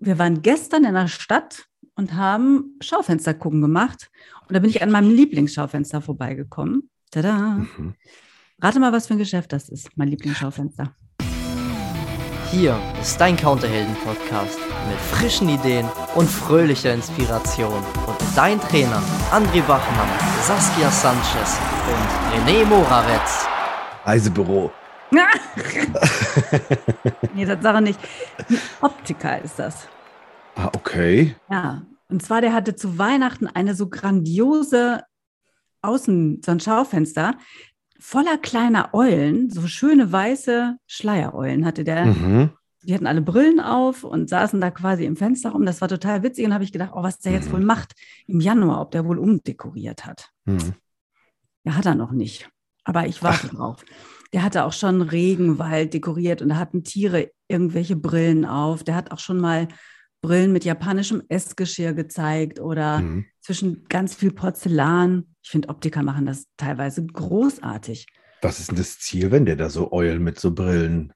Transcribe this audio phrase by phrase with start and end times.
[0.00, 1.64] wir waren gestern in der Stadt
[1.94, 4.10] und haben Schaufenster gucken gemacht.
[4.48, 6.90] Und da bin ich an meinem Lieblingsschaufenster vorbeigekommen.
[7.10, 7.66] Tada!
[7.76, 7.94] Mhm.
[8.60, 10.94] Rate mal, was für ein Geschäft das ist, mein Lieblingsschaufenster.
[12.50, 14.58] Hier ist dein Counterhelden-Podcast
[14.88, 17.82] mit frischen Ideen und fröhlicher Inspiration.
[18.06, 20.08] Und dein Trainer André Bachmann,
[20.42, 21.58] Saskia Sanchez
[21.88, 23.46] und René Moravetz.
[24.04, 24.72] Reisebüro.
[27.34, 27.98] nee, Tatsache nicht.
[28.48, 29.88] Ein Optiker ist das.
[30.54, 31.34] Ah, okay.
[31.50, 35.02] Ja, und zwar der hatte zu Weihnachten eine so grandiose
[35.82, 37.36] Außen, so ein Schaufenster
[37.98, 42.06] voller kleiner Eulen, so schöne weiße Schleiereulen hatte der.
[42.06, 42.50] Mhm.
[42.84, 45.66] Die hatten alle Brillen auf und saßen da quasi im Fenster rum.
[45.66, 47.54] Das war total witzig und habe ich gedacht, oh, was der jetzt mhm.
[47.54, 47.94] wohl macht
[48.26, 50.30] im Januar, ob der wohl umdekoriert hat.
[50.44, 50.74] Mhm.
[51.64, 52.48] Ja, hat er noch nicht.
[52.84, 53.84] Aber ich warte drauf.
[54.32, 58.84] Der hatte auch schon Regenwald dekoriert und da hatten Tiere irgendwelche Brillen auf.
[58.84, 59.68] Der hat auch schon mal
[60.20, 63.26] Brillen mit japanischem Essgeschirr gezeigt oder mhm.
[63.40, 65.34] zwischen ganz viel Porzellan.
[65.42, 68.06] Ich finde, Optiker machen das teilweise großartig.
[68.42, 71.12] Was ist denn das Ziel, wenn der da so Eulen mit so Brillen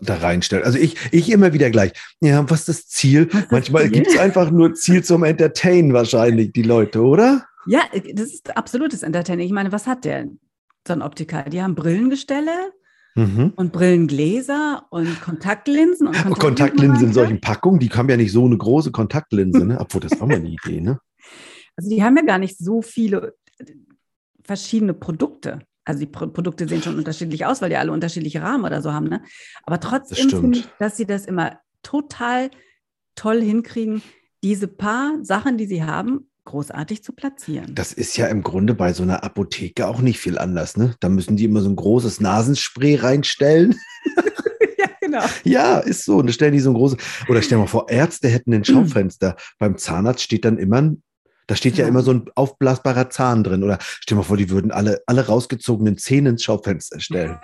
[0.00, 0.64] da reinstellt?
[0.64, 1.92] Also ich, ich immer wieder gleich.
[2.20, 3.26] Ja, was ist das Ziel?
[3.26, 7.46] Das Manchmal gibt es einfach nur Ziel zum Entertainen wahrscheinlich, die Leute, oder?
[7.66, 7.82] Ja,
[8.14, 9.46] das ist absolutes Entertainment.
[9.46, 10.26] Ich meine, was hat der,
[10.86, 11.44] so ein Optiker?
[11.44, 12.72] Die haben Brillengestelle,
[13.16, 13.52] Mhm.
[13.56, 16.06] Und Brillengläser und Kontaktlinsen.
[16.06, 19.78] Und Kontaktlinsen, Kontaktlinsen in solchen Packungen, die haben ja nicht so eine große Kontaktlinse, ne?
[19.80, 20.80] obwohl das auch mal eine Idee.
[20.80, 21.00] Ne?
[21.76, 23.34] Also die haben ja gar nicht so viele
[24.44, 25.60] verschiedene Produkte.
[25.84, 28.92] Also die Pro Produkte sehen schon unterschiedlich aus, weil die alle unterschiedliche Rahmen oder so
[28.92, 29.08] haben.
[29.08, 29.22] Ne?
[29.64, 32.50] Aber trotzdem finde ich, dass sie das immer total
[33.16, 34.02] toll hinkriegen,
[34.42, 37.74] diese paar Sachen, die sie haben, großartig zu platzieren.
[37.74, 40.76] Das ist ja im Grunde bei so einer Apotheke auch nicht viel anders.
[40.76, 40.94] Ne?
[41.00, 43.78] Da müssen die immer so ein großes Nasenspray reinstellen.
[44.78, 45.24] ja, genau.
[45.44, 46.18] Ja, ist so.
[46.18, 46.98] Und da stellen die so ein großes.
[47.28, 49.36] Oder stell mal vor, Ärzte hätten ein Schaufenster.
[49.58, 51.02] Beim Zahnarzt steht dann immer ein
[51.50, 51.82] da steht ja.
[51.82, 51.88] ja.
[51.88, 53.64] immer so ein aufblasbarer Zahn drin.
[53.64, 57.40] Oder stell mal vor, die würden alle, alle rausgezogenen Zähne ins Schaufenster stellen.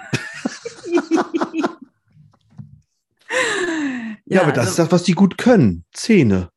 [0.86, 1.02] ja,
[4.26, 5.84] ja, aber das also, ist das, was die gut können.
[5.92, 6.50] Zähne.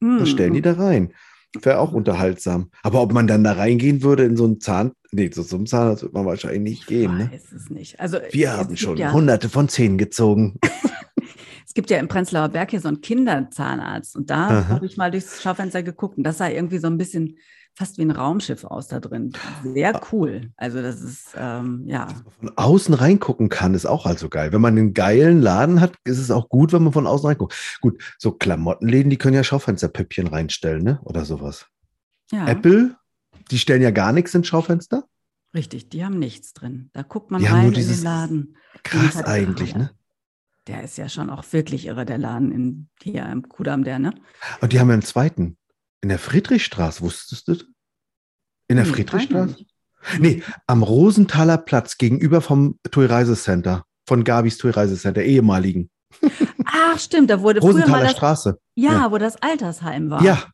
[0.00, 0.18] Mm.
[0.18, 1.14] Das stellen die da rein.
[1.62, 2.70] Wäre auch unterhaltsam.
[2.82, 6.02] Aber ob man dann da reingehen würde in so einen Zahn, nee, so einem Zahnarzt
[6.02, 7.18] wird man wahrscheinlich nicht gehen.
[7.18, 7.30] Ne?
[7.34, 7.98] Es nicht.
[7.98, 10.58] Also, Wir haben schon ja hunderte von Zähnen gezogen.
[11.66, 15.10] es gibt ja im Prenzlauer Berg hier so einen Kinderzahnarzt und da habe ich mal
[15.10, 17.36] durchs Schaufenster geguckt und das sah irgendwie so ein bisschen
[17.80, 19.32] fast wie ein Raumschiff aus da drin.
[19.64, 20.00] Sehr ah.
[20.12, 20.50] cool.
[20.58, 22.08] Also das ist, ähm, ja.
[22.38, 24.52] Von außen reingucken kann, ist auch also geil.
[24.52, 27.54] Wenn man einen geilen Laden hat, ist es auch gut, wenn man von außen reinguckt.
[27.80, 31.00] Gut, so Klamottenläden, die können ja Schaufensterpüppchen reinstellen, ne?
[31.04, 31.68] Oder sowas.
[32.30, 32.46] Ja.
[32.46, 32.96] Apple,
[33.50, 35.04] die stellen ja gar nichts ins Schaufenster.
[35.54, 36.90] Richtig, die haben nichts drin.
[36.92, 38.56] Da guckt man die rein in den Laden.
[38.82, 39.90] Krass eigentlich, ne?
[40.66, 44.14] Der ist ja schon auch wirklich irre, der Laden in, hier im Kudamm, der, ne?
[44.60, 45.56] Und die haben ja einen zweiten.
[46.02, 47.56] In der Friedrichstraße, wusstest du?
[48.70, 49.56] In der nee, Friedrichstraße?
[50.20, 55.90] Nee, am Rosenthaler Platz gegenüber vom TUI Reisecenter, von Gabis TUI Reisecenter, ehemaligen.
[56.66, 58.60] Ach, stimmt, da wurde Rosenthaler das, Straße.
[58.76, 60.22] Ja, ja, wo das Altersheim war.
[60.22, 60.44] Ja.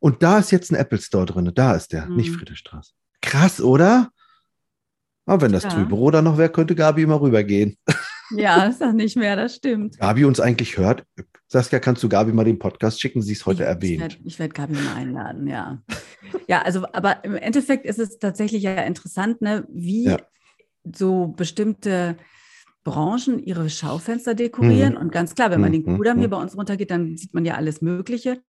[0.00, 1.50] Und da ist jetzt ein Apple Store drin.
[1.54, 2.16] Da ist der, hm.
[2.16, 2.92] nicht Friedrichstraße.
[3.22, 4.10] Krass, oder?
[5.24, 5.70] Aber wenn das ja.
[5.70, 7.78] TUI-Büro da noch wäre, könnte Gabi immer rübergehen.
[8.30, 9.98] Ja, ist das nicht mehr, das stimmt.
[9.98, 11.04] Gabi uns eigentlich hört.
[11.48, 13.22] Saskia, kannst du Gabi mal den Podcast schicken?
[13.22, 14.18] Sie ist heute ich, erwähnt.
[14.24, 15.82] Ich werde werd Gabi mal einladen, ja.
[16.48, 20.16] ja, also, aber im Endeffekt ist es tatsächlich ja interessant, ne, wie ja.
[20.84, 22.16] so bestimmte
[22.86, 24.94] Branchen ihre Schaufenster dekorieren.
[24.94, 25.00] Mhm.
[25.00, 25.84] Und ganz klar, wenn man mhm.
[25.84, 26.32] den Kudamm hier mhm.
[26.32, 28.40] bei uns runtergeht, dann sieht man ja alles Mögliche.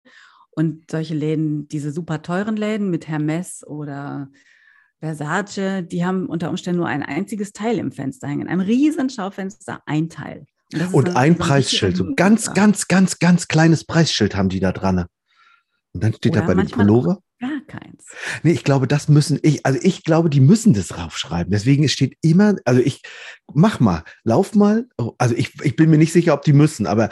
[0.51, 4.29] Und solche Läden, diese super teuren Läden mit Hermes oder
[5.00, 8.47] Versace, die haben unter Umständen nur ein einziges Teil im Fenster hängen.
[8.47, 10.46] Ein riesen Schaufenster, ein Teil.
[10.74, 14.72] Und, und ein so Preisschild, so ganz, ganz, ganz, ganz kleines Preisschild haben die da
[14.72, 15.06] dran.
[15.94, 17.19] Und dann steht Oder da bei dem Pullover.
[17.40, 18.06] Gar keins.
[18.41, 21.52] Nee, ich glaube, das müssen, ich, also ich glaube, die müssen das draufschreiben.
[21.52, 23.02] Deswegen steht immer, also ich,
[23.53, 24.88] mach mal, lauf mal,
[25.19, 27.09] also ich, ich bin mir nicht sicher, ob die müssen, aber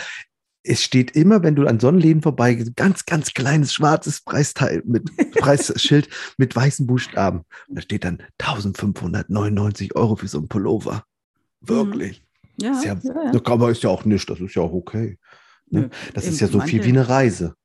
[0.66, 6.10] es steht immer, wenn du an Sonnenläden vorbeigehst, ganz, ganz kleines schwarzes Preisteil mit Preisschild
[6.38, 7.44] mit weißen Buchstaben.
[7.68, 11.04] Und da steht dann 1599 Euro für so ein Pullover.
[11.62, 12.24] Wirklich.
[12.58, 13.42] Ja, ist ja, ja, ja.
[13.46, 15.18] Aber ist ja auch nicht, das ist ja auch okay.
[15.70, 15.90] Ne?
[16.14, 17.56] Das ist ja so viel wie eine Reise.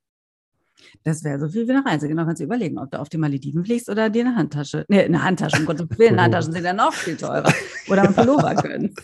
[1.04, 2.08] Das wäre so viel wie eine Reise.
[2.08, 4.84] Genau, kannst du überlegen, ob du auf die Malediven fliegst oder dir eine Handtasche.
[4.88, 7.52] Nee, eine Handtasche, um Gottes Willen, Handtaschen sind ja noch viel teurer.
[7.88, 8.94] Oder ein Pullover können.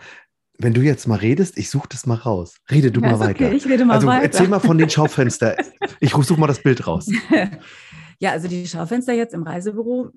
[0.60, 2.56] wenn du jetzt mal redest, ich suche das mal raus.
[2.72, 3.46] Rede du ja, mal weiter.
[3.46, 4.24] Okay, ich rede mal also weiter.
[4.24, 5.56] erzähl mal von den Schaufenstern.
[6.00, 7.10] ich suche mal das Bild raus.
[8.20, 10.10] Ja, also die Schaufenster jetzt im Reisebüro,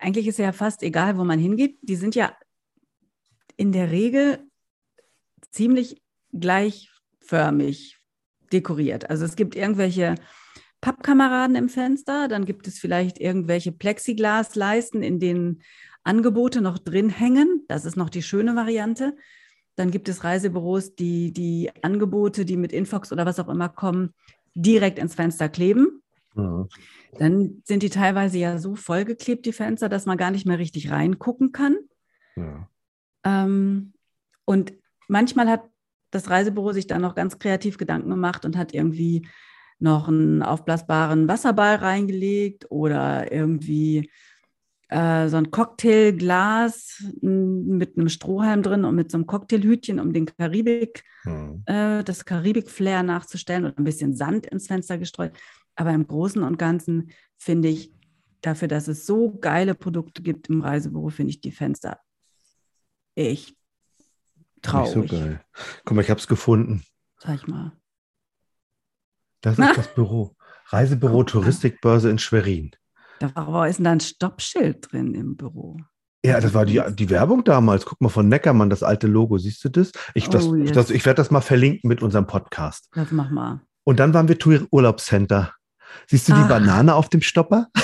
[0.00, 1.78] eigentlich ist ja fast egal, wo man hingeht.
[1.82, 2.32] Die sind ja
[3.56, 4.40] in der Regel
[5.52, 6.02] ziemlich
[6.32, 8.00] gleichförmig
[8.52, 9.08] dekoriert.
[9.08, 10.16] Also es gibt irgendwelche
[10.84, 15.62] Pappkameraden im Fenster, dann gibt es vielleicht irgendwelche Plexiglasleisten, in denen
[16.02, 17.64] Angebote noch drin hängen.
[17.68, 19.16] Das ist noch die schöne Variante.
[19.76, 24.12] Dann gibt es Reisebüros, die die Angebote, die mit Infox oder was auch immer kommen,
[24.54, 26.02] direkt ins Fenster kleben.
[26.36, 26.66] Ja.
[27.18, 30.90] Dann sind die teilweise ja so vollgeklebt, die Fenster, dass man gar nicht mehr richtig
[30.90, 31.78] reingucken kann.
[32.36, 32.68] Ja.
[33.24, 33.94] Ähm,
[34.44, 34.74] und
[35.08, 35.62] manchmal hat
[36.10, 39.26] das Reisebüro sich dann noch ganz kreativ Gedanken gemacht und hat irgendwie
[39.78, 44.10] noch einen aufblasbaren Wasserball reingelegt oder irgendwie
[44.88, 50.26] äh, so ein Cocktailglas mit einem Strohhalm drin und mit so einem Cocktailhütchen, um den
[50.26, 51.62] Karibik, mhm.
[51.66, 55.32] äh, das Karibik-Flair nachzustellen und ein bisschen Sand ins Fenster gestreut.
[55.74, 57.92] Aber im Großen und Ganzen finde ich,
[58.44, 61.98] dafür, dass es so geile Produkte gibt im Reisebüro, finde ich die Fenster
[63.14, 63.56] echt
[64.62, 64.96] traurig.
[64.96, 65.40] Nicht so geil.
[65.84, 66.82] Guck mal, ich habe es gefunden.
[67.18, 67.72] Sag mal.
[69.44, 70.34] Das ist das Büro.
[70.68, 72.70] Reisebüro Touristikbörse in Schwerin.
[73.18, 75.76] Da war, ist denn da ein Stoppschild drin im Büro?
[76.24, 77.84] Ja, das war die, die Werbung damals.
[77.84, 79.36] Guck mal von Neckermann, das alte Logo.
[79.36, 79.92] Siehst du das?
[80.14, 80.72] Ich, das, oh, yes.
[80.72, 82.88] das, ich werde das mal verlinken mit unserem Podcast.
[82.94, 83.60] Das mach mal.
[83.84, 85.52] Und dann waren wir Tour Urlaubscenter.
[86.06, 86.48] Siehst du die Ach.
[86.48, 87.68] Banane auf dem Stopper?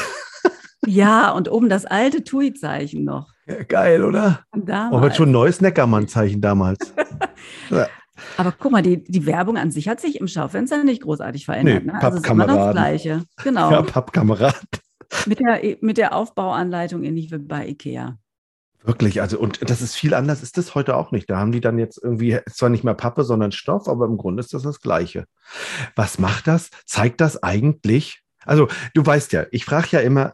[0.86, 3.28] Ja, und oben das alte TUI-Zeichen noch.
[3.46, 4.44] Ja, geil, oder?
[4.56, 4.96] Damals.
[4.96, 6.94] Aber schon ein neues Neckermann-Zeichen damals.
[7.70, 7.86] ja.
[8.36, 11.84] Aber guck mal, die, die Werbung an sich hat sich im Schaufenster nicht großartig verändert.
[11.84, 12.02] Nee, ne?
[12.02, 13.24] Also ist immer das Gleiche.
[13.42, 13.70] Genau.
[13.70, 14.60] Ja, Pappkamerad.
[15.26, 18.18] Mit der, mit der Aufbauanleitung ähnlich wie bei IKEA.
[18.82, 21.28] Wirklich, also und das ist viel anders, ist das heute auch nicht.
[21.28, 24.40] Da haben die dann jetzt irgendwie zwar nicht mehr Pappe, sondern Stoff, aber im Grunde
[24.40, 25.26] ist das das Gleiche.
[25.96, 26.70] Was macht das?
[26.86, 28.22] Zeigt das eigentlich?
[28.46, 30.32] Also du weißt ja, ich frage ja immer,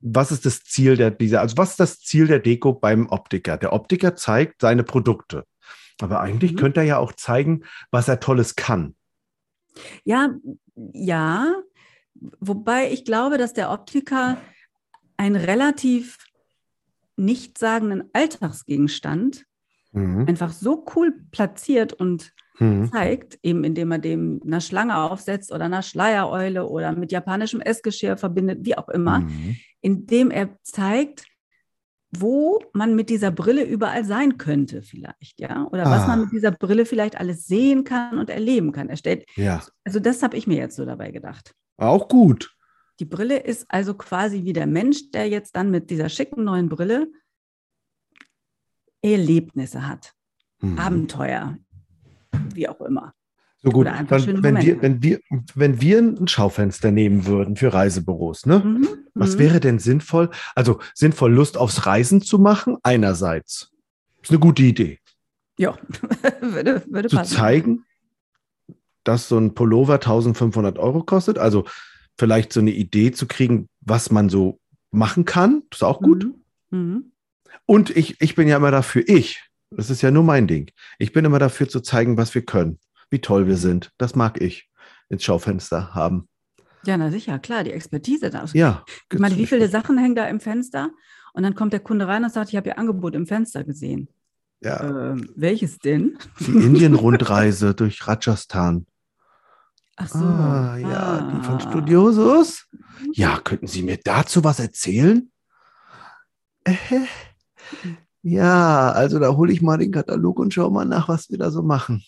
[0.00, 3.56] was ist das Ziel der dieser, also was ist das Ziel der Deko beim Optiker?
[3.56, 5.44] Der Optiker zeigt seine Produkte,
[6.02, 6.56] aber eigentlich mhm.
[6.56, 8.94] könnte er ja auch zeigen, was er Tolles kann.
[10.04, 10.30] Ja,
[10.92, 11.54] ja,
[12.40, 14.38] wobei ich glaube, dass der Optiker
[15.16, 16.18] ein relativ
[17.16, 19.44] nichtssagenden Alltagsgegenstand
[19.92, 20.26] mhm.
[20.26, 22.90] einfach so cool platziert und mhm.
[22.90, 28.16] zeigt, eben indem er dem eine Schlange aufsetzt oder eine Schleiereule oder mit japanischem Essgeschirr
[28.16, 29.56] verbindet, wie auch immer, mhm.
[29.80, 31.24] indem er zeigt,
[32.12, 35.90] wo man mit dieser Brille überall sein könnte, vielleicht, ja, oder ah.
[35.90, 36.22] was man ah.
[36.24, 38.88] mit dieser Brille vielleicht alles sehen kann und erleben kann.
[38.88, 39.62] Er stellt, ja.
[39.84, 41.54] also das habe ich mir jetzt so dabei gedacht.
[41.76, 42.56] Auch gut.
[42.98, 46.68] Die Brille ist also quasi wie der Mensch, der jetzt dann mit dieser schicken neuen
[46.68, 47.08] Brille
[49.02, 50.12] Erlebnisse hat.
[50.60, 50.78] Mhm.
[50.78, 51.56] Abenteuer,
[52.54, 53.14] wie auch immer.
[53.62, 55.20] So gut, dann, wenn, wir, wenn, wir,
[55.54, 58.60] wenn wir ein Schaufenster nehmen würden für Reisebüros, ne?
[58.60, 58.88] Mhm.
[59.12, 59.40] was mhm.
[59.40, 60.30] wäre denn sinnvoll?
[60.54, 63.70] Also sinnvoll, Lust aufs Reisen zu machen, einerseits.
[64.22, 64.98] Ist eine gute Idee.
[65.58, 65.76] Ja,
[66.40, 67.36] würde, würde zu passen.
[67.36, 67.84] zeigen,
[69.04, 71.38] dass so ein Pullover 1500 Euro kostet.
[71.38, 71.66] Also
[72.18, 74.58] vielleicht so eine Idee zu kriegen, was man so
[74.90, 75.64] machen kann.
[75.70, 76.24] Das ist auch gut.
[76.70, 76.78] Mhm.
[76.78, 77.12] Mhm.
[77.66, 80.70] Und ich, ich bin ja immer dafür, ich, das ist ja nur mein Ding.
[80.98, 82.78] Ich bin immer dafür zu zeigen, was wir können,
[83.10, 83.92] wie toll wir sind.
[83.98, 84.70] Das mag ich
[85.08, 86.28] ins Schaufenster haben.
[86.84, 88.44] Ja, na sicher, klar, die Expertise da.
[88.54, 88.84] Ja.
[89.12, 90.90] Ich meine, wie viele Sachen hängen da im Fenster?
[91.34, 94.08] Und dann kommt der Kunde rein und sagt, ich habe Ihr Angebot im Fenster gesehen.
[94.62, 95.12] Ja.
[95.12, 96.18] Ähm, welches denn?
[96.40, 98.86] Die Indien-Rundreise durch Rajasthan.
[99.96, 100.18] Ach so.
[100.18, 101.32] Ah, ja, ah.
[101.32, 101.60] die von ah.
[101.60, 102.66] Studiosus.
[103.12, 105.30] Ja, könnten Sie mir dazu was erzählen?
[106.64, 106.74] Äh,
[108.22, 111.50] ja, also da hole ich mal den Katalog und schau mal nach, was wir da
[111.50, 112.04] so machen.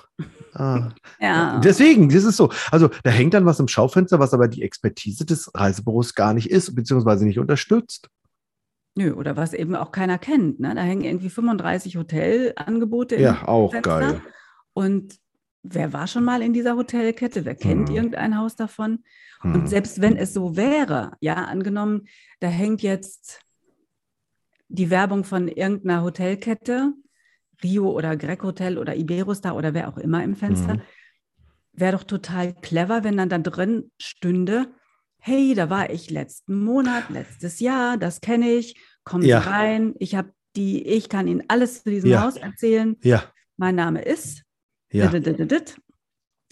[0.55, 0.91] Ah.
[1.21, 1.61] ja.
[1.61, 2.51] Deswegen, das ist so.
[2.71, 6.51] Also da hängt dann was im Schaufenster, was aber die Expertise des Reisebüros gar nicht
[6.51, 8.09] ist, beziehungsweise nicht unterstützt.
[8.95, 10.61] Nö, oder was eben auch keiner kennt.
[10.61, 10.75] Ne?
[10.75, 13.17] Da hängen irgendwie 35 Hotelangebote.
[13.17, 14.01] Ja, auch Fenster.
[14.01, 14.21] geil.
[14.75, 15.19] Und
[15.63, 17.45] wer war schon mal in dieser Hotelkette?
[17.45, 17.97] Wer kennt hm.
[17.97, 19.05] irgendein Haus davon?
[19.41, 19.55] Hm.
[19.55, 22.03] Und selbst wenn es so wäre, ja, angenommen,
[22.41, 23.41] da hängt jetzt
[24.69, 26.93] die Werbung von irgendeiner Hotelkette,
[27.63, 30.83] Rio oder Hotel oder Iberostar oder wer auch immer im Fenster, hm.
[31.73, 34.69] wäre doch total clever, wenn dann da drin stünde,
[35.19, 39.39] hey, da war ich letzten Monat, letztes Jahr, das kenne ich, kommen ja.
[39.39, 42.23] Rein, ich habe die, ich kann Ihnen alles zu diesem ja.
[42.23, 42.97] Haus erzählen.
[43.03, 43.25] Ja.
[43.57, 44.45] Mein Name ist
[44.93, 45.11] ja.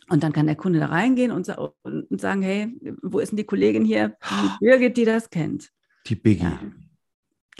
[0.08, 1.48] Und dann kann der Kunde da reingehen und,
[1.82, 5.70] und, sagen, hey, wo ist denn die Kollegin hier, die Birgit, die das kennt?
[6.06, 6.58] Die Biggie.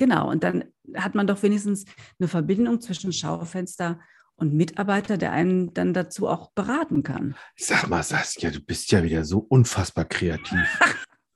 [0.00, 0.64] Genau, und dann
[0.94, 1.84] hat man doch wenigstens
[2.18, 4.00] eine Verbindung zwischen Schaufenster
[4.36, 7.34] und Mitarbeiter, der einen dann dazu auch beraten kann.
[7.54, 10.58] Sag mal, Saskia, du bist ja wieder so unfassbar kreativ.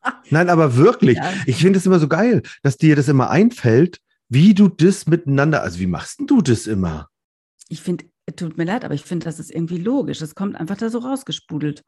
[0.30, 1.18] Nein, aber wirklich.
[1.18, 1.30] Ja.
[1.44, 5.62] Ich finde es immer so geil, dass dir das immer einfällt, wie du das miteinander,
[5.62, 7.10] also wie machst du das immer?
[7.68, 10.22] Ich finde, tut mir leid, aber ich finde, das ist irgendwie logisch.
[10.22, 11.84] Es kommt einfach da so rausgespudelt.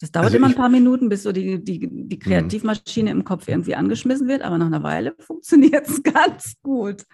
[0.00, 2.20] Das dauert also immer ein paar Minuten, bis so die, die, die mhm.
[2.20, 7.04] Kreativmaschine im Kopf irgendwie angeschmissen wird, aber nach einer Weile funktioniert es ganz gut.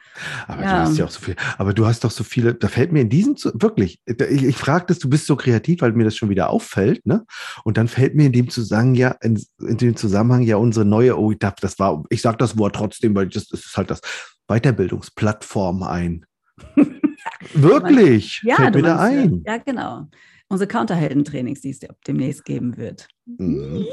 [0.46, 0.70] Aber ja.
[0.70, 3.00] du hast ja auch so viel, aber du hast doch so viele, da fällt mir
[3.00, 6.28] in diesem, wirklich, ich, ich frage das, du bist so kreativ, weil mir das schon
[6.28, 7.26] wieder auffällt, ne?
[7.64, 11.18] Und dann fällt mir in dem Zusammenhang ja, in, in dem Zusammenhang ja unsere neue,
[11.18, 14.00] oh, das war, ich sage das Wort trotzdem, weil das, das ist halt das
[14.46, 16.24] Weiterbildungsplattform ein.
[17.54, 19.42] Wirklich, ja, fällt mir da ein.
[19.44, 20.06] Ja, genau
[20.48, 23.08] unsere Counterhelden-Trainings, die es demnächst geben wird.
[23.26, 23.86] Mhm.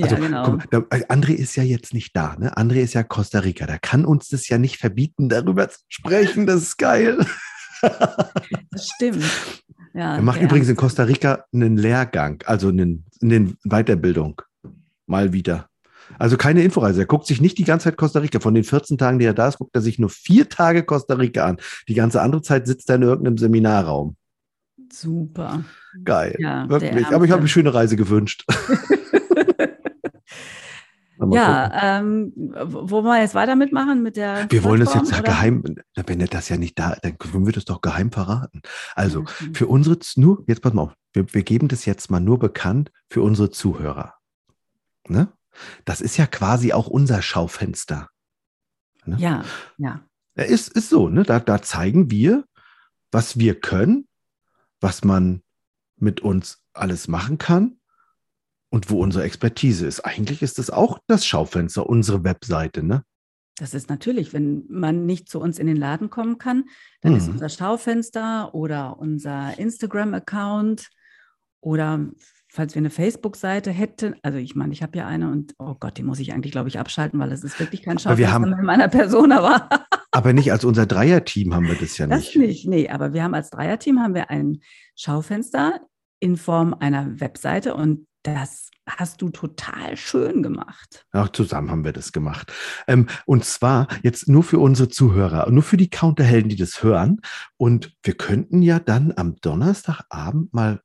[0.00, 0.50] Also, ja, genau.
[0.50, 2.36] Guck, da, äh, André ist ja jetzt nicht da.
[2.38, 2.56] Ne?
[2.56, 3.66] André ist ja Costa Rica.
[3.66, 6.46] Da kann uns das ja nicht verbieten, darüber zu sprechen.
[6.46, 7.24] Das ist geil.
[8.70, 9.22] Das stimmt.
[9.92, 14.40] Ja, er macht übrigens in Costa Rica einen Lehrgang, also eine, eine Weiterbildung.
[15.06, 15.68] Mal wieder.
[16.18, 17.02] Also keine Inforeise.
[17.02, 18.40] Er guckt sich nicht die ganze Zeit Costa Rica.
[18.40, 21.14] Von den 14 Tagen, die er da ist, guckt er sich nur vier Tage Costa
[21.14, 21.58] Rica an.
[21.88, 24.16] Die ganze andere Zeit sitzt er in irgendeinem Seminarraum.
[24.94, 25.64] Super.
[26.04, 26.36] Geil.
[26.38, 27.06] Ja, wirklich.
[27.08, 28.44] Aber ich habe eine schöne Reise gewünscht.
[31.32, 34.46] ja, ähm, wo wollen wir jetzt weiter mitmachen mit der?
[34.50, 35.22] Wir wollen das jetzt oder?
[35.22, 35.64] geheim,
[36.06, 38.62] wenn er das ja nicht da, dann können wir das doch geheim verraten.
[38.94, 42.20] Also ja, für unsere, nur, jetzt pass mal auf, wir, wir, geben das jetzt mal
[42.20, 44.14] nur bekannt für unsere Zuhörer.
[45.08, 45.32] Ne?
[45.84, 48.10] Das ist ja quasi auch unser Schaufenster.
[49.06, 49.16] Ne?
[49.18, 49.44] Ja,
[49.76, 50.04] ja.
[50.36, 51.24] Ist, ist so, ne?
[51.24, 52.44] Da, da zeigen wir,
[53.10, 54.06] was wir können,
[54.80, 55.42] was man
[55.96, 57.78] mit uns alles machen kann
[58.70, 60.00] und wo unsere Expertise ist.
[60.00, 63.04] Eigentlich ist das auch das Schaufenster, unsere Webseite, ne?
[63.56, 66.64] Das ist natürlich, wenn man nicht zu uns in den Laden kommen kann,
[67.02, 67.18] dann mhm.
[67.18, 70.88] ist unser Schaufenster oder unser Instagram-Account
[71.60, 72.04] oder
[72.48, 75.98] falls wir eine Facebook-Seite hätten, also ich meine, ich habe ja eine und oh Gott,
[75.98, 78.64] die muss ich eigentlich, glaube ich, abschalten, weil es ist wirklich kein Schaufenster haben, in
[78.64, 79.68] meiner Person, aber.
[80.14, 82.28] Aber nicht als unser Dreierteam haben wir das ja nicht.
[82.28, 84.60] Das nicht, nee, aber wir haben als Dreierteam haben wir ein
[84.94, 85.80] Schaufenster
[86.20, 91.04] in Form einer Webseite und das hast du total schön gemacht.
[91.10, 92.52] Auch zusammen haben wir das gemacht.
[92.86, 97.20] Ähm, und zwar jetzt nur für unsere Zuhörer, nur für die Counterhelden, die das hören.
[97.56, 100.80] Und wir könnten ja dann am Donnerstagabend mal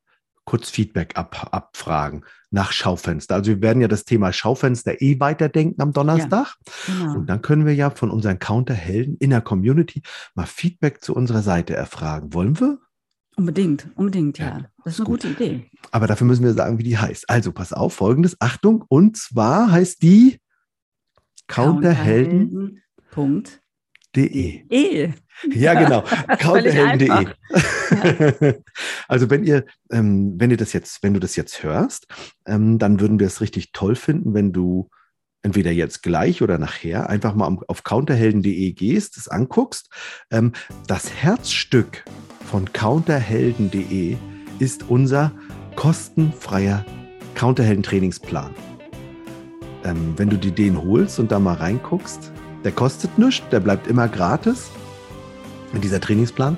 [0.49, 3.35] kurz Feedback ab, abfragen nach Schaufenster.
[3.35, 6.55] Also wir werden ja das Thema Schaufenster eh weiterdenken am Donnerstag.
[6.87, 7.13] Ja, genau.
[7.19, 10.01] Und dann können wir ja von unseren Counterhelden in der Community
[10.33, 12.33] mal Feedback zu unserer Seite erfragen.
[12.33, 12.79] Wollen wir?
[13.35, 14.47] Unbedingt, unbedingt, ja.
[14.47, 15.21] ja das ist eine gut.
[15.21, 15.69] gute Idee.
[15.91, 17.29] Aber dafür müssen wir sagen, wie die heißt.
[17.29, 20.41] Also pass auf, folgendes, Achtung, und zwar heißt die
[24.13, 24.63] Counterhelden.de.
[24.69, 25.13] E.
[25.53, 26.01] Ja, genau.
[26.39, 27.27] Counterhelden.de.
[29.07, 32.07] also wenn ihr, ähm, wenn ihr das jetzt, wenn du das jetzt hörst,
[32.45, 34.89] ähm, dann würden wir es richtig toll finden, wenn du
[35.41, 39.89] entweder jetzt gleich oder nachher einfach mal auf counterhelden.de gehst, das anguckst.
[40.31, 40.51] Ähm,
[40.87, 42.03] das Herzstück
[42.45, 44.17] von counterhelden.de
[44.59, 45.31] ist unser
[45.75, 46.85] kostenfreier
[47.35, 48.53] Counterhelden-Trainingsplan.
[49.85, 53.87] Ähm, wenn du dir den holst und da mal reinguckst, der kostet nichts, der bleibt
[53.87, 54.69] immer gratis.
[55.73, 56.57] Dieser Trainingsplan.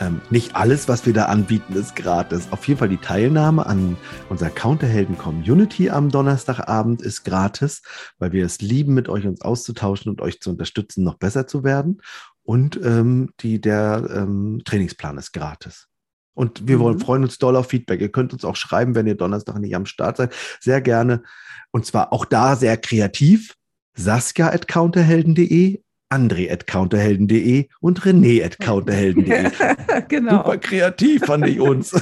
[0.00, 2.48] Ähm, nicht alles, was wir da anbieten, ist gratis.
[2.50, 3.96] Auf jeden Fall die Teilnahme an
[4.28, 7.82] unserer Counterhelden Community am Donnerstagabend ist gratis,
[8.18, 11.62] weil wir es lieben, mit euch uns auszutauschen und euch zu unterstützen, noch besser zu
[11.62, 12.00] werden.
[12.42, 15.88] Und ähm, die, der ähm, Trainingsplan ist gratis.
[16.34, 17.00] Und wir wollen, mhm.
[17.00, 18.00] freuen uns doll auf Feedback.
[18.00, 20.34] Ihr könnt uns auch schreiben, wenn ihr Donnerstag nicht am Start seid.
[20.60, 21.22] Sehr gerne.
[21.70, 23.54] Und zwar auch da sehr kreativ.
[23.94, 29.50] Saskia at counterhelden.de, André at counterhelden.de und René at counterhelden.de.
[30.08, 30.38] genau.
[30.38, 31.92] Super kreativ fand ich uns.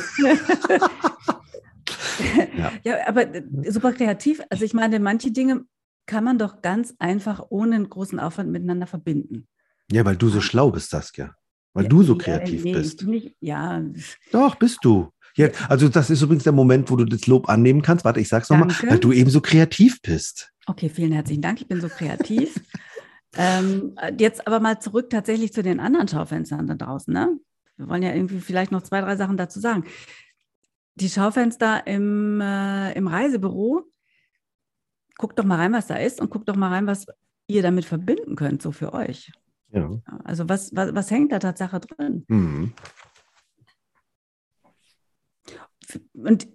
[2.57, 2.73] ja.
[2.83, 3.27] ja, aber
[3.69, 4.43] super kreativ.
[4.51, 5.65] Also ich meine, manche Dinge
[6.07, 9.47] kann man doch ganz einfach ohne einen großen Aufwand miteinander verbinden.
[9.91, 11.35] Ja, weil du so schlau bist, Saskia.
[11.75, 13.03] Weil ja, du so kreativ nee, bist.
[13.05, 13.83] Nicht, ja.
[14.31, 15.12] Doch, bist du.
[15.37, 18.05] Ja, also das ist übrigens der Moment, wo du das Lob annehmen kannst.
[18.05, 20.53] Warte, ich sag's nochmal, weil du eben so kreativ bist.
[20.67, 21.61] Okay, vielen herzlichen Dank.
[21.61, 22.61] Ich bin so kreativ.
[23.37, 27.13] ähm, jetzt aber mal zurück tatsächlich zu den anderen Schaufenstern da draußen.
[27.13, 27.39] Ne?
[27.77, 29.85] Wir wollen ja irgendwie vielleicht noch zwei, drei Sachen dazu sagen.
[30.97, 33.85] Die Schaufenster im, äh, im Reisebüro,
[35.17, 37.07] guckt doch mal rein, was da ist und guckt doch mal rein, was
[37.47, 39.33] ihr damit verbinden könnt, so für euch.
[39.71, 39.91] Ja.
[40.25, 42.25] Also was, was, was hängt da Tatsache drin?
[42.29, 42.73] Mhm.
[46.13, 46.49] Und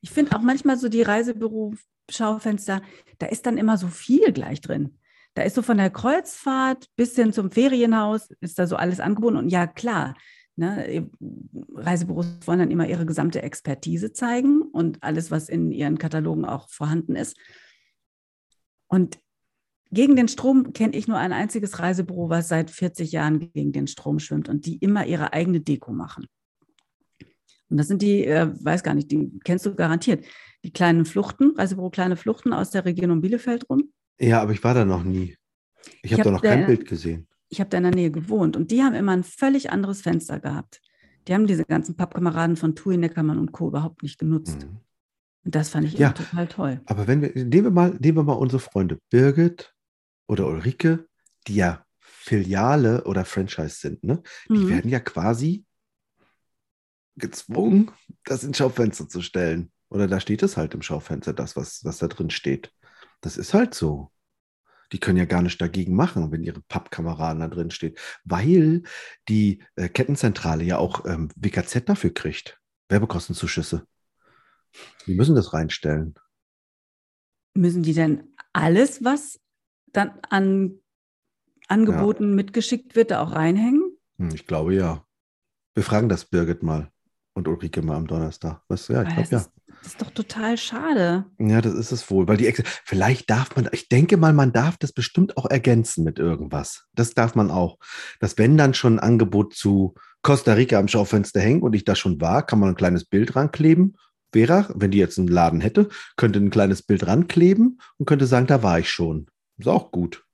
[0.00, 2.82] ich finde auch manchmal so die Reisebüro-Schaufenster,
[3.18, 4.98] da ist dann immer so viel gleich drin.
[5.34, 9.36] Da ist so von der Kreuzfahrt bis hin zum Ferienhaus, ist da so alles angeboten.
[9.36, 10.14] Und ja, klar,
[10.56, 11.10] ne,
[11.74, 16.68] Reisebüros wollen dann immer ihre gesamte Expertise zeigen und alles, was in ihren Katalogen auch
[16.68, 17.36] vorhanden ist.
[18.88, 19.18] Und
[19.90, 23.86] gegen den Strom kenne ich nur ein einziges Reisebüro, was seit 40 Jahren gegen den
[23.86, 26.26] Strom schwimmt und die immer ihre eigene Deko machen.
[27.72, 30.26] Und das sind die, äh, weiß gar nicht, die kennst du garantiert,
[30.62, 33.90] die kleinen Fluchten, Reisebüro Kleine Fluchten aus der Region um Bielefeld rum.
[34.20, 35.38] Ja, aber ich war da noch nie.
[36.02, 37.26] Ich, ich habe hab da noch kein Bild gesehen.
[37.48, 40.38] Ich habe da in der Nähe gewohnt und die haben immer ein völlig anderes Fenster
[40.38, 40.82] gehabt.
[41.26, 43.68] Die haben diese ganzen Pappkameraden von Tui, Neckermann und Co.
[43.68, 44.66] überhaupt nicht genutzt.
[44.66, 44.80] Mhm.
[45.44, 46.80] Und das fand ich ja, total toll.
[46.84, 49.72] Aber wenn wir, nehmen wir mal, nehmen wir mal unsere Freunde Birgit
[50.28, 51.06] oder Ulrike,
[51.46, 54.22] die ja Filiale oder Franchise sind, ne?
[54.50, 54.68] Die mhm.
[54.68, 55.64] werden ja quasi
[57.16, 57.90] gezwungen,
[58.24, 59.72] das ins Schaufenster zu stellen.
[59.88, 62.72] Oder da steht es halt im Schaufenster, das, was, was da drin steht.
[63.20, 64.10] Das ist halt so.
[64.92, 68.82] Die können ja gar nicht dagegen machen, wenn ihre Pappkameraden da drin steht, weil
[69.28, 72.58] die äh, Kettenzentrale ja auch ähm, WKZ dafür kriegt.
[72.88, 73.86] Werbekostenzuschüsse.
[75.06, 76.14] Die müssen das reinstellen.
[77.54, 79.40] Müssen die denn alles, was
[79.92, 80.78] dann an
[81.68, 82.34] Angeboten ja.
[82.34, 83.96] mitgeschickt wird, da auch reinhängen?
[84.18, 85.06] Hm, ich glaube ja.
[85.74, 86.92] Wir fragen das Birgit mal
[87.34, 88.60] und Ulrike mal am Donnerstag.
[88.68, 89.44] Was, ja, ich glaube ja.
[89.82, 91.24] Das ist doch total schade.
[91.40, 94.52] Ja, das ist es wohl, weil die Ex vielleicht darf man, ich denke mal, man
[94.52, 96.84] darf das bestimmt auch ergänzen mit irgendwas.
[96.94, 97.78] Das darf man auch.
[98.20, 101.96] Dass wenn dann schon ein Angebot zu Costa Rica am Schaufenster hängt und ich da
[101.96, 103.96] schon war, kann man ein kleines Bild rankleben.
[104.32, 108.46] Vera, wenn die jetzt einen Laden hätte, könnte ein kleines Bild rankleben und könnte sagen,
[108.46, 109.26] da war ich schon.
[109.58, 110.24] Ist auch gut.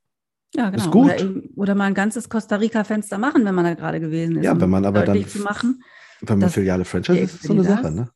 [0.55, 0.85] Ja, genau.
[0.85, 1.11] Ist gut.
[1.11, 4.45] Oder, oder, mal ein ganzes Costa Rica-Fenster machen, wenn man da gerade gewesen ist.
[4.45, 5.25] Ja, wenn man aber dann.
[5.43, 5.83] Machen,
[6.21, 8.11] wenn man Filiale Franchise ist, so eine Sache, ne?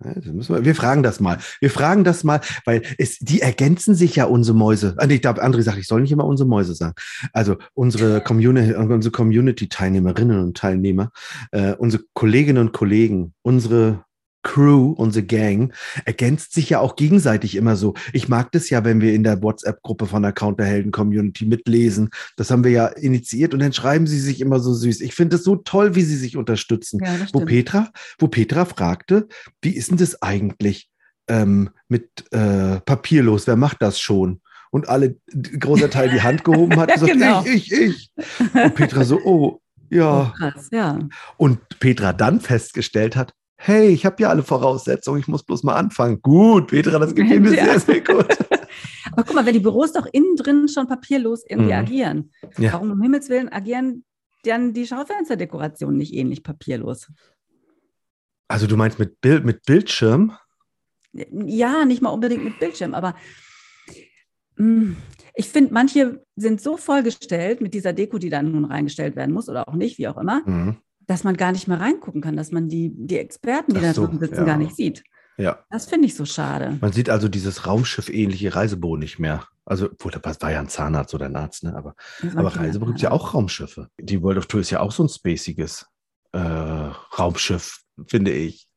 [0.00, 1.38] wir, wir, fragen das mal.
[1.60, 4.94] Wir fragen das mal, weil es, die ergänzen sich ja unsere Mäuse.
[4.98, 6.94] Ah, ich glaube, André sagt, ich soll nicht immer unsere Mäuse sagen.
[7.32, 11.10] Also unsere Community, unsere Community-Teilnehmerinnen und Teilnehmer,
[11.52, 14.04] äh, unsere Kolleginnen und Kollegen, unsere
[14.44, 17.94] Crew, unsere Gang, ergänzt sich ja auch gegenseitig immer so.
[18.12, 22.10] Ich mag das ja, wenn wir in der WhatsApp-Gruppe von der Counterhelden-Community mitlesen.
[22.36, 25.00] Das haben wir ja initiiert und dann schreiben sie sich immer so süß.
[25.00, 27.00] Ich finde es so toll, wie sie sich unterstützen.
[27.02, 29.26] Ja, wo Petra, wo Petra fragte,
[29.62, 30.88] wie ist denn das eigentlich
[31.26, 33.46] ähm, mit äh, papierlos?
[33.46, 34.40] Wer macht das schon?
[34.70, 35.16] Und alle,
[35.58, 37.44] großer Teil die Hand gehoben hat, gesagt, genau.
[37.44, 38.12] ich, ich, ich.
[38.52, 40.32] Und Petra so, oh, ja.
[40.32, 40.98] Oh, krass, ja.
[41.36, 43.32] Und Petra dann festgestellt hat,
[43.66, 46.20] hey, ich habe ja alle Voraussetzungen, ich muss bloß mal anfangen.
[46.20, 47.64] Gut, Petra, das gefällt mir ja.
[47.64, 48.38] sehr, sehr gut.
[49.10, 51.78] Aber guck mal, wenn die Büros doch innen drin schon papierlos irgendwie mhm.
[51.78, 52.74] agieren, ja.
[52.74, 54.04] warum um Himmels Willen agieren
[54.44, 57.10] dann die Schaufensterdekorationen nicht ähnlich papierlos?
[58.48, 60.36] Also du meinst mit, Bild, mit Bildschirm?
[61.12, 63.14] Ja, nicht mal unbedingt mit Bildschirm, aber
[64.56, 64.96] mh, hm,
[65.36, 69.48] ich finde, manche sind so vollgestellt mit dieser Deko, die dann nun reingestellt werden muss
[69.48, 72.50] oder auch nicht, wie auch immer, mhm dass man gar nicht mehr reingucken kann, dass
[72.50, 74.44] man die, die Experten, die Ach da so, sitzen, ja.
[74.44, 75.04] gar nicht sieht.
[75.36, 75.64] Ja.
[75.70, 76.78] Das finde ich so schade.
[76.80, 79.46] Man sieht also dieses Raumschiff-ähnliche Reiseboot nicht mehr.
[79.64, 81.74] Also, obwohl, das war ja ein Zahnarzt oder ein Arzt, ne?
[81.74, 81.94] Aber,
[82.36, 83.88] aber Reiseboot gibt es ja auch Raumschiffe.
[83.98, 85.86] Die World of Tour ist ja auch so ein spaciges
[86.32, 88.68] äh, Raumschiff, finde ich.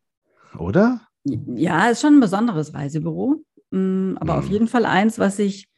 [0.58, 1.02] Oder?
[1.24, 3.44] Ja, ist schon ein besonderes Reisebüro.
[3.72, 4.40] Mm, aber hm.
[4.40, 5.70] auf jeden Fall eins, was ich,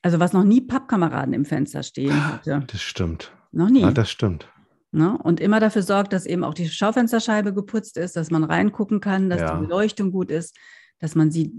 [0.00, 2.64] also was noch nie Pappkameraden im Fenster stehen hatte.
[2.68, 3.32] Das stimmt.
[3.50, 3.80] Noch nie.
[3.80, 4.48] Ja, das stimmt.
[4.94, 5.18] Ne?
[5.18, 9.28] Und immer dafür sorgt, dass eben auch die Schaufensterscheibe geputzt ist, dass man reingucken kann,
[9.28, 9.56] dass ja.
[9.56, 10.56] die Beleuchtung gut ist,
[11.00, 11.52] dass man sieht,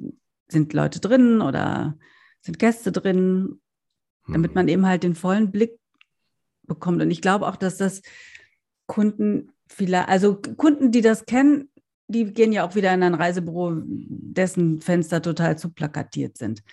[0.47, 1.97] sind Leute drin oder
[2.39, 3.59] sind Gäste drin,
[4.25, 4.55] damit hm.
[4.55, 5.77] man eben halt den vollen Blick
[6.63, 7.01] bekommt.
[7.01, 8.03] Und ich glaube auch, dass das
[8.85, 11.69] Kunden vielleicht, also Kunden, die das kennen,
[12.07, 16.63] die gehen ja auch wieder in ein Reisebüro, dessen Fenster total zu plakatiert sind.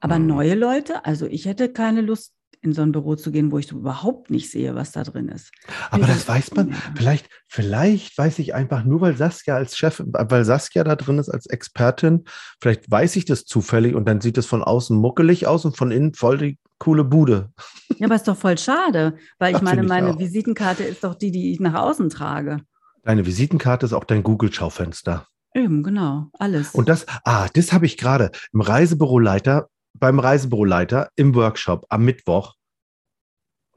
[0.00, 0.26] Aber hm.
[0.26, 3.66] neue Leute, also ich hätte keine Lust, in so ein Büro zu gehen, wo ich
[3.66, 5.50] so überhaupt nicht sehe, was da drin ist.
[5.90, 10.44] Aber das weiß man, vielleicht, vielleicht weiß ich einfach nur, weil Saskia als Chef, weil
[10.44, 12.24] Saskia da drin ist als Expertin,
[12.60, 15.90] vielleicht weiß ich das zufällig und dann sieht es von außen muckelig aus und von
[15.90, 17.50] innen voll die coole Bude.
[17.98, 21.14] Ja, aber ist doch voll schade, weil ich Ach, meine, meine ich Visitenkarte ist doch
[21.14, 22.58] die, die ich nach außen trage.
[23.02, 25.26] Deine Visitenkarte ist auch dein Google-Schaufenster.
[25.54, 26.74] Eben, genau, alles.
[26.74, 32.54] Und das, ah, das habe ich gerade im Reisebüroleiter beim Reisebüroleiter im Workshop am Mittwoch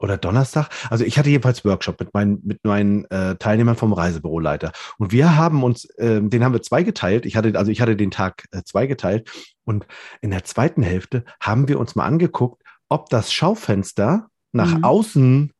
[0.00, 0.68] oder Donnerstag.
[0.88, 4.72] Also ich hatte jedenfalls Workshop mit meinen, mit meinen äh, Teilnehmern vom Reisebüroleiter.
[4.98, 7.26] Und wir haben uns, äh, den haben wir zweigeteilt.
[7.26, 9.30] Ich hatte, also ich hatte den Tag äh, zweigeteilt.
[9.64, 9.86] Und
[10.22, 14.84] in der zweiten Hälfte haben wir uns mal angeguckt, ob das Schaufenster nach mhm.
[14.84, 15.52] außen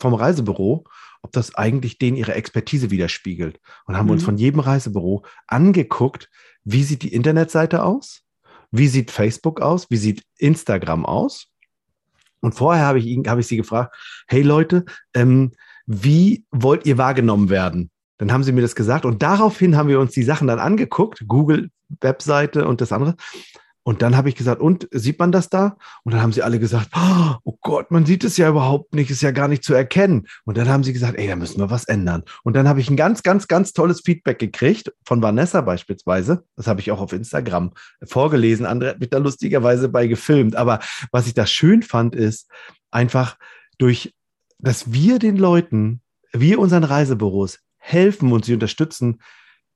[0.00, 0.84] vom Reisebüro,
[1.22, 3.58] ob das eigentlich denen ihre Expertise widerspiegelt.
[3.86, 4.12] Und haben mhm.
[4.12, 6.30] uns von jedem Reisebüro angeguckt,
[6.62, 8.23] wie sieht die Internetseite aus?
[8.76, 9.86] Wie sieht Facebook aus?
[9.88, 11.46] Wie sieht Instagram aus?
[12.40, 13.94] Und vorher habe ich, ihn, habe ich sie gefragt,
[14.26, 14.84] hey Leute,
[15.14, 15.52] ähm,
[15.86, 17.90] wie wollt ihr wahrgenommen werden?
[18.18, 21.24] Dann haben sie mir das gesagt und daraufhin haben wir uns die Sachen dann angeguckt,
[21.28, 23.14] Google Webseite und das andere.
[23.84, 25.76] Und dann habe ich gesagt, und sieht man das da?
[26.04, 26.88] Und dann haben sie alle gesagt,
[27.44, 30.26] oh Gott, man sieht es ja überhaupt nicht, ist ja gar nicht zu erkennen.
[30.44, 32.24] Und dann haben sie gesagt, ey, da müssen wir was ändern.
[32.44, 36.44] Und dann habe ich ein ganz, ganz, ganz tolles Feedback gekriegt von Vanessa beispielsweise.
[36.56, 38.64] Das habe ich auch auf Instagram vorgelesen.
[38.64, 40.56] Andere hat mich da lustigerweise bei gefilmt.
[40.56, 40.80] Aber
[41.12, 42.50] was ich da schön fand, ist
[42.90, 43.36] einfach
[43.76, 44.14] durch,
[44.58, 46.00] dass wir den Leuten,
[46.32, 49.20] wir unseren Reisebüros helfen und sie unterstützen,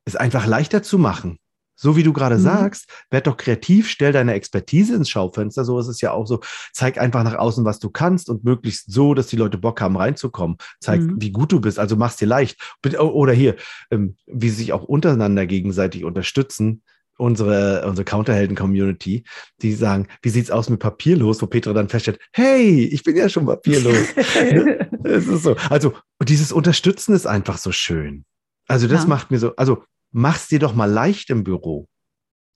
[0.06, 1.38] es einfach leichter zu machen
[1.80, 2.42] so wie du gerade mhm.
[2.42, 5.64] sagst, werd doch kreativ, stell deine Expertise ins Schaufenster.
[5.64, 6.40] So ist es ja auch so.
[6.72, 9.96] Zeig einfach nach außen, was du kannst und möglichst so, dass die Leute Bock haben,
[9.96, 10.56] reinzukommen.
[10.80, 11.16] Zeig, mhm.
[11.20, 11.78] wie gut du bist.
[11.78, 12.60] Also mach's dir leicht.
[12.98, 13.54] Oder hier,
[13.92, 16.82] ähm, wie sie sich auch untereinander gegenseitig unterstützen.
[17.16, 19.24] Unsere, unsere Counterhelden-Community,
[19.60, 23.28] die sagen, wie sieht's aus mit papierlos, wo Petra dann feststellt, hey, ich bin ja
[23.28, 24.14] schon papierlos.
[24.52, 24.88] Ne?
[25.02, 25.56] Es ist so.
[25.68, 28.24] Also, dieses Unterstützen ist einfach so schön.
[28.68, 29.08] Also, das ja.
[29.08, 31.88] macht mir so, also mach's dir doch mal leicht im Büro.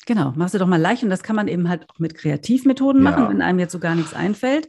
[0.06, 1.02] Genau, mach's dir doch mal leicht.
[1.02, 3.10] Und das kann man eben halt auch mit Kreativmethoden ja.
[3.10, 4.68] machen, wenn einem jetzt so gar nichts einfällt.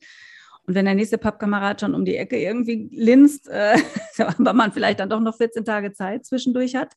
[0.65, 3.77] Und wenn der nächste Pappkamerad schon um die Ecke irgendwie linst, äh,
[4.17, 6.93] aber man vielleicht dann doch noch 14 Tage Zeit zwischendurch hat.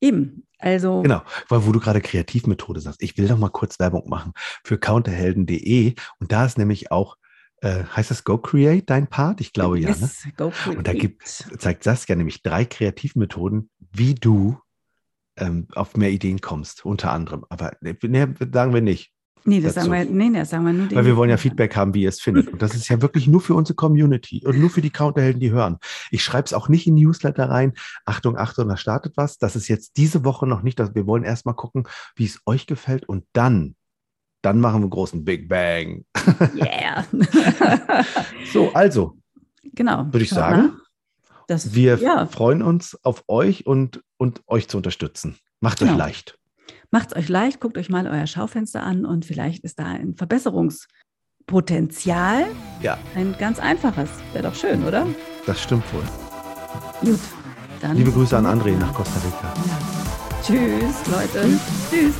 [0.00, 1.02] Eben, also.
[1.02, 4.32] Genau, weil wo du gerade Kreativmethode sagst, ich will doch mal kurz Werbung machen
[4.64, 7.16] für counterhelden.de und da ist nämlich auch
[7.62, 9.40] äh, heißt das Go Create, dein Part?
[9.40, 10.28] Ich glaube yes, ja.
[10.28, 10.32] Ne?
[10.36, 10.78] Go Create.
[10.78, 14.58] Und da gibt, zeigt Saskia nämlich drei Kreativmethoden, wie du
[15.36, 17.44] ähm, auf mehr Ideen kommst, unter anderem.
[17.48, 19.12] Aber ne, ne sagen wir nicht.
[19.48, 20.90] Nee, das sagen wir, nee, das sagen wir nur.
[20.90, 22.48] Weil wir wollen ja Feedback haben, wie ihr es findet.
[22.48, 25.52] Und das ist ja wirklich nur für unsere Community und nur für die Counterhelden, die
[25.52, 25.78] hören.
[26.10, 27.72] Ich schreibe es auch nicht in Newsletter rein.
[28.04, 29.38] Achtung, Achtung, da startet was.
[29.38, 30.80] Das ist jetzt diese Woche noch nicht.
[30.80, 31.84] Wir wollen erstmal gucken,
[32.16, 33.76] wie es euch gefällt und dann
[34.46, 36.04] dann machen wir einen großen Big Bang.
[36.54, 37.04] Yeah.
[38.52, 39.18] so, also.
[39.74, 40.06] Genau.
[40.06, 40.76] Würde ich sagen.
[41.46, 42.26] Das, wir ja.
[42.26, 45.38] freuen uns auf euch und, und euch zu unterstützen.
[45.60, 45.92] Macht genau.
[45.92, 46.38] euch leicht.
[46.90, 50.14] Macht es euch leicht, guckt euch mal euer Schaufenster an und vielleicht ist da ein
[50.14, 52.46] Verbesserungspotenzial.
[52.82, 52.98] Ja.
[53.14, 54.10] Ein ganz einfaches.
[54.32, 55.06] Wäre doch schön, oder?
[55.46, 56.02] Das stimmt wohl.
[57.00, 57.20] Gut.
[57.80, 59.54] Dann Liebe Grüße an André nach Costa Rica.
[59.66, 59.78] Ja.
[60.42, 61.42] Tschüss, Leute.
[61.42, 61.60] Tschüss.
[61.90, 62.14] Tschüss.